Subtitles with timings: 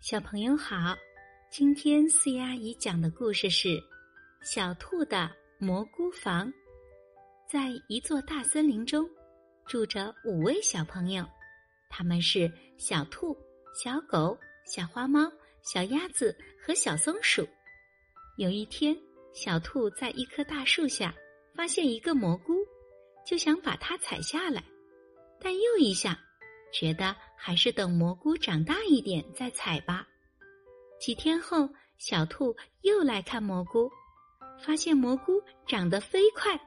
[0.00, 0.96] 小朋友好，
[1.50, 3.68] 今天四阿姨讲的故事是
[4.42, 5.28] 《小兔的
[5.58, 6.46] 蘑菇房》。
[7.50, 9.10] 在一座大森林中，
[9.66, 11.26] 住着五位小朋友，
[11.90, 13.36] 他们是小兔、
[13.74, 15.30] 小狗、小花猫、
[15.62, 16.34] 小鸭子
[16.64, 17.46] 和小松鼠。
[18.36, 18.96] 有一天，
[19.34, 21.12] 小兔在一棵大树下
[21.56, 22.54] 发现一个蘑菇，
[23.26, 24.62] 就想把它采下来，
[25.40, 26.16] 但又一想。
[26.70, 30.06] 觉得还是等蘑菇长大一点再采吧。
[31.00, 33.88] 几天后，小兔又来看蘑菇，
[34.60, 36.60] 发现蘑菇长得飞快，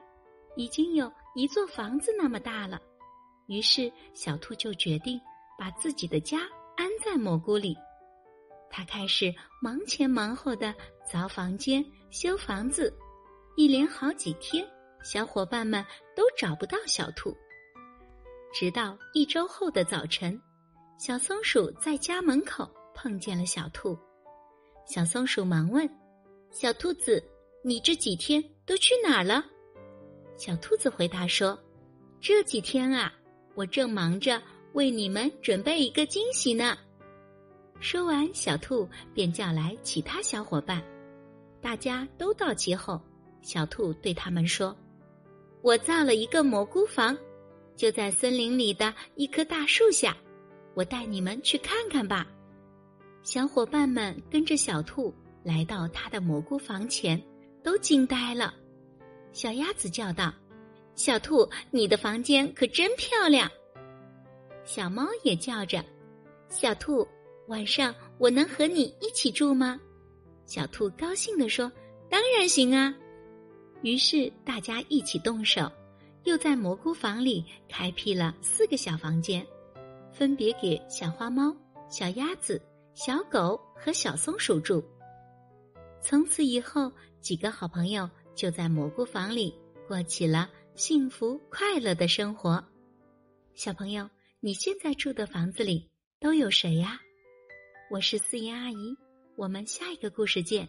[0.56, 2.80] 已经有一座房子那么大了。
[3.46, 5.20] 于是，小兔就决定
[5.58, 6.40] 把自己的家
[6.76, 7.76] 安在蘑菇里。
[8.70, 10.74] 他开始忙前忙后的
[11.06, 12.92] 凿房间、修房子，
[13.54, 14.66] 一连好几天，
[15.04, 15.84] 小伙伴们
[16.16, 17.36] 都找不到小兔。
[18.54, 20.40] 直到一周后的早晨，
[20.98, 23.98] 小松鼠在家门口碰见了小兔。
[24.86, 25.88] 小松鼠忙问
[26.52, 27.22] ：“小兔子，
[27.64, 29.44] 你这几天都去哪儿了？”
[30.36, 31.58] 小兔子回答说
[32.20, 33.12] ：“这几天啊，
[33.54, 34.40] 我正忙着
[34.74, 36.76] 为你们准备一个惊喜呢。”
[37.80, 40.82] 说完，小兔便叫来其他小伙伴。
[41.60, 43.00] 大家都到齐后，
[43.40, 44.76] 小兔对他们说
[45.62, 47.16] ：“我造了一个蘑菇房。”
[47.74, 50.16] 就在森林里的一棵大树下，
[50.74, 52.26] 我带你们去看看吧。
[53.22, 57.22] 小伙伴们跟着小兔来到他的蘑菇房前，
[57.62, 58.54] 都惊呆了。
[59.32, 60.32] 小鸭子叫道
[60.94, 63.50] ：“小兔，你的房间可真漂亮！”
[64.64, 65.84] 小猫也叫着
[66.48, 67.06] ：“小兔，
[67.48, 69.80] 晚上我能和你一起住吗？”
[70.44, 71.70] 小兔高兴地说
[72.10, 72.94] ：“当然行啊！”
[73.82, 75.70] 于是大家一起动手。
[76.24, 79.44] 又在蘑菇房里开辟了四个小房间，
[80.12, 81.56] 分别给小花猫、
[81.88, 82.60] 小鸭子、
[82.94, 84.84] 小狗和小松鼠住。
[86.00, 89.54] 从此以后，几个好朋友就在蘑菇房里
[89.88, 92.62] 过起了幸福快乐的生活。
[93.54, 94.08] 小朋友，
[94.40, 95.90] 你现在住的房子里
[96.20, 97.00] 都有谁呀？
[97.90, 98.96] 我是四姨阿姨，
[99.36, 100.68] 我们下一个故事见。